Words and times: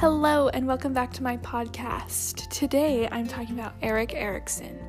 Hello, 0.00 0.48
and 0.48 0.66
welcome 0.66 0.94
back 0.94 1.12
to 1.12 1.22
my 1.22 1.36
podcast. 1.36 2.48
Today 2.48 3.06
I'm 3.12 3.28
talking 3.28 3.58
about 3.58 3.74
Erik 3.82 4.14
Erikson, 4.14 4.82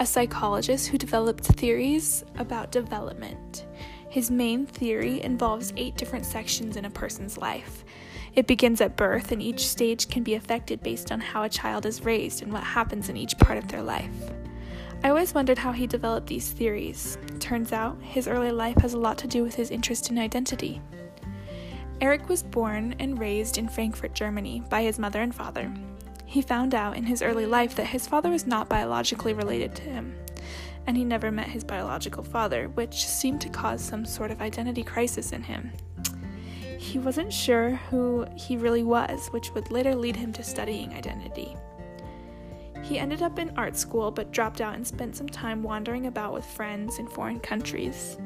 a 0.00 0.06
psychologist 0.06 0.88
who 0.88 0.96
developed 0.96 1.44
theories 1.44 2.24
about 2.38 2.72
development. 2.72 3.66
His 4.08 4.30
main 4.30 4.64
theory 4.64 5.20
involves 5.20 5.74
eight 5.76 5.98
different 5.98 6.24
sections 6.24 6.78
in 6.78 6.86
a 6.86 6.90
person's 6.90 7.36
life. 7.36 7.84
It 8.36 8.46
begins 8.46 8.80
at 8.80 8.96
birth, 8.96 9.32
and 9.32 9.42
each 9.42 9.68
stage 9.68 10.08
can 10.08 10.22
be 10.22 10.32
affected 10.32 10.82
based 10.82 11.12
on 11.12 11.20
how 11.20 11.42
a 11.42 11.50
child 11.50 11.84
is 11.84 12.06
raised 12.06 12.40
and 12.42 12.50
what 12.50 12.64
happens 12.64 13.10
in 13.10 13.18
each 13.18 13.36
part 13.36 13.58
of 13.58 13.68
their 13.68 13.82
life. 13.82 14.32
I 15.02 15.10
always 15.10 15.34
wondered 15.34 15.58
how 15.58 15.72
he 15.72 15.86
developed 15.86 16.28
these 16.28 16.52
theories. 16.52 17.18
Turns 17.38 17.74
out, 17.74 18.00
his 18.00 18.26
early 18.26 18.50
life 18.50 18.78
has 18.78 18.94
a 18.94 18.98
lot 18.98 19.18
to 19.18 19.28
do 19.28 19.42
with 19.42 19.56
his 19.56 19.70
interest 19.70 20.08
in 20.08 20.18
identity. 20.18 20.80
Erik 22.00 22.28
was 22.28 22.42
born 22.42 22.94
and 22.98 23.18
raised 23.18 23.56
in 23.56 23.68
Frankfurt, 23.68 24.14
Germany, 24.14 24.62
by 24.68 24.82
his 24.82 24.98
mother 24.98 25.20
and 25.20 25.34
father. 25.34 25.72
He 26.26 26.42
found 26.42 26.74
out 26.74 26.96
in 26.96 27.04
his 27.04 27.22
early 27.22 27.46
life 27.46 27.76
that 27.76 27.86
his 27.86 28.06
father 28.06 28.30
was 28.30 28.46
not 28.46 28.68
biologically 28.68 29.32
related 29.32 29.74
to 29.76 29.82
him, 29.82 30.16
and 30.86 30.96
he 30.96 31.04
never 31.04 31.30
met 31.30 31.48
his 31.48 31.64
biological 31.64 32.22
father, 32.22 32.68
which 32.68 33.06
seemed 33.06 33.40
to 33.42 33.48
cause 33.48 33.82
some 33.82 34.04
sort 34.04 34.30
of 34.30 34.42
identity 34.42 34.82
crisis 34.82 35.32
in 35.32 35.42
him. 35.42 35.70
He 36.78 36.98
wasn't 36.98 37.32
sure 37.32 37.70
who 37.90 38.26
he 38.36 38.56
really 38.56 38.82
was, 38.82 39.28
which 39.28 39.52
would 39.54 39.70
later 39.70 39.94
lead 39.94 40.16
him 40.16 40.32
to 40.34 40.42
studying 40.42 40.92
identity. 40.92 41.56
He 42.82 42.98
ended 42.98 43.22
up 43.22 43.38
in 43.38 43.56
art 43.56 43.76
school 43.76 44.10
but 44.10 44.30
dropped 44.30 44.60
out 44.60 44.74
and 44.74 44.86
spent 44.86 45.16
some 45.16 45.28
time 45.28 45.62
wandering 45.62 46.06
about 46.06 46.34
with 46.34 46.44
friends 46.44 46.98
in 46.98 47.06
foreign 47.06 47.40
countries. 47.40 48.18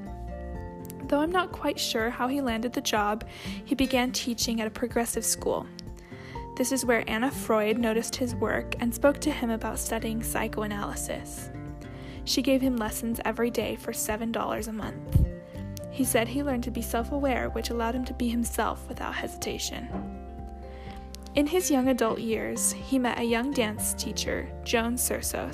Though 1.08 1.20
I'm 1.20 1.32
not 1.32 1.52
quite 1.52 1.80
sure 1.80 2.10
how 2.10 2.28
he 2.28 2.42
landed 2.42 2.74
the 2.74 2.82
job, 2.82 3.24
he 3.64 3.74
began 3.74 4.12
teaching 4.12 4.60
at 4.60 4.66
a 4.66 4.70
progressive 4.70 5.24
school. 5.24 5.66
This 6.56 6.70
is 6.70 6.84
where 6.84 7.08
Anna 7.08 7.30
Freud 7.30 7.78
noticed 7.78 8.16
his 8.16 8.34
work 8.34 8.74
and 8.80 8.94
spoke 8.94 9.18
to 9.20 9.30
him 9.30 9.48
about 9.48 9.78
studying 9.78 10.22
psychoanalysis. 10.22 11.50
She 12.24 12.42
gave 12.42 12.60
him 12.60 12.76
lessons 12.76 13.20
every 13.24 13.50
day 13.50 13.76
for 13.76 13.92
$7 13.92 14.68
a 14.68 14.72
month. 14.72 15.26
He 15.90 16.04
said 16.04 16.28
he 16.28 16.42
learned 16.42 16.64
to 16.64 16.70
be 16.70 16.82
self 16.82 17.10
aware, 17.10 17.48
which 17.50 17.70
allowed 17.70 17.94
him 17.94 18.04
to 18.04 18.14
be 18.14 18.28
himself 18.28 18.86
without 18.86 19.14
hesitation. 19.14 19.88
In 21.34 21.46
his 21.46 21.70
young 21.70 21.88
adult 21.88 22.18
years, 22.18 22.72
he 22.72 22.98
met 22.98 23.18
a 23.18 23.24
young 23.24 23.52
dance 23.52 23.94
teacher, 23.94 24.48
Joan 24.64 24.98
Serson, 24.98 25.52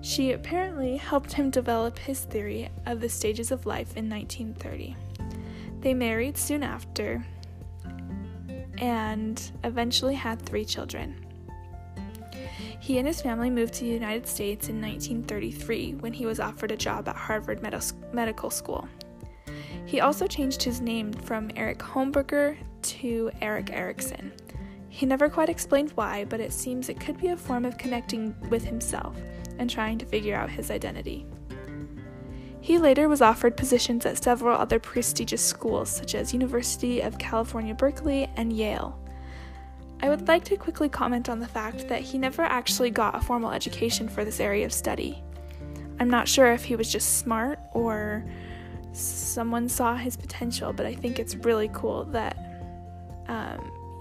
she 0.00 0.32
apparently 0.32 0.96
helped 0.96 1.32
him 1.32 1.50
develop 1.50 1.98
his 1.98 2.20
theory 2.20 2.70
of 2.86 3.00
the 3.00 3.08
stages 3.08 3.50
of 3.50 3.66
life 3.66 3.96
in 3.96 4.08
1930. 4.08 4.96
They 5.80 5.94
married 5.94 6.36
soon 6.36 6.62
after 6.62 7.24
and 8.78 9.50
eventually 9.64 10.14
had 10.14 10.40
three 10.42 10.64
children. 10.64 11.26
He 12.78 12.98
and 12.98 13.06
his 13.06 13.20
family 13.20 13.50
moved 13.50 13.74
to 13.74 13.84
the 13.84 13.90
United 13.90 14.26
States 14.28 14.68
in 14.68 14.80
1933 14.80 15.94
when 15.94 16.12
he 16.12 16.26
was 16.26 16.38
offered 16.38 16.70
a 16.70 16.76
job 16.76 17.08
at 17.08 17.16
Harvard 17.16 17.60
Medical 18.12 18.50
School. 18.50 18.88
He 19.86 20.00
also 20.00 20.26
changed 20.26 20.62
his 20.62 20.80
name 20.80 21.12
from 21.12 21.50
Erik 21.56 21.78
Homburger 21.78 22.56
to 22.82 23.30
Erik 23.40 23.70
Erikson. 23.72 24.32
He 24.96 25.04
never 25.04 25.28
quite 25.28 25.50
explained 25.50 25.92
why, 25.94 26.24
but 26.24 26.40
it 26.40 26.54
seems 26.54 26.88
it 26.88 26.98
could 26.98 27.20
be 27.20 27.28
a 27.28 27.36
form 27.36 27.66
of 27.66 27.76
connecting 27.76 28.34
with 28.48 28.64
himself 28.64 29.14
and 29.58 29.68
trying 29.68 29.98
to 29.98 30.06
figure 30.06 30.34
out 30.34 30.48
his 30.48 30.70
identity. 30.70 31.26
He 32.62 32.78
later 32.78 33.06
was 33.06 33.20
offered 33.20 33.58
positions 33.58 34.06
at 34.06 34.24
several 34.24 34.56
other 34.56 34.78
prestigious 34.78 35.44
schools, 35.44 35.90
such 35.90 36.14
as 36.14 36.32
University 36.32 37.02
of 37.02 37.18
California, 37.18 37.74
Berkeley, 37.74 38.30
and 38.36 38.50
Yale. 38.50 38.98
I 40.00 40.08
would 40.08 40.26
like 40.28 40.44
to 40.44 40.56
quickly 40.56 40.88
comment 40.88 41.28
on 41.28 41.40
the 41.40 41.46
fact 41.46 41.88
that 41.88 42.00
he 42.00 42.16
never 42.16 42.40
actually 42.40 42.88
got 42.88 43.14
a 43.14 43.20
formal 43.20 43.50
education 43.50 44.08
for 44.08 44.24
this 44.24 44.40
area 44.40 44.64
of 44.64 44.72
study. 44.72 45.22
I'm 46.00 46.08
not 46.08 46.26
sure 46.26 46.50
if 46.52 46.64
he 46.64 46.74
was 46.74 46.90
just 46.90 47.18
smart 47.18 47.58
or 47.74 48.24
someone 48.92 49.68
saw 49.68 49.94
his 49.94 50.16
potential, 50.16 50.72
but 50.72 50.86
I 50.86 50.94
think 50.94 51.18
it's 51.18 51.36
really 51.36 51.68
cool 51.74 52.04
that 52.12 52.45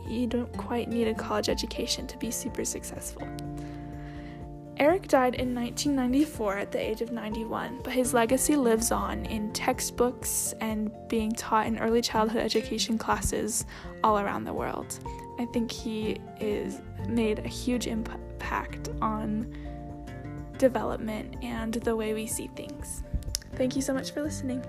you 0.07 0.27
don't 0.27 0.51
quite 0.57 0.89
need 0.89 1.07
a 1.07 1.13
college 1.13 1.49
education 1.49 2.07
to 2.07 2.17
be 2.17 2.31
super 2.31 2.65
successful. 2.65 3.27
Erik 4.77 5.07
died 5.07 5.35
in 5.35 5.55
1994 5.55 6.57
at 6.57 6.71
the 6.71 6.79
age 6.79 7.01
of 7.01 7.11
91, 7.11 7.79
but 7.81 7.93
his 7.93 8.13
legacy 8.13 8.57
lives 8.57 8.91
on 8.91 9.25
in 9.25 9.53
textbooks 9.53 10.53
and 10.59 10.91
being 11.07 11.31
taught 11.31 11.65
in 11.65 11.79
early 11.79 12.01
childhood 12.01 12.41
education 12.41 12.97
classes 12.97 13.65
all 14.03 14.19
around 14.19 14.43
the 14.43 14.53
world. 14.53 14.99
I 15.39 15.45
think 15.45 15.71
he 15.71 16.19
is 16.41 16.81
made 17.07 17.39
a 17.39 17.47
huge 17.47 17.87
impact 17.87 18.89
on 19.01 19.53
development 20.57 21.37
and 21.41 21.73
the 21.73 21.95
way 21.95 22.13
we 22.13 22.27
see 22.27 22.47
things. 22.55 23.03
Thank 23.53 23.77
you 23.77 23.81
so 23.81 23.93
much 23.93 24.11
for 24.11 24.21
listening. 24.21 24.63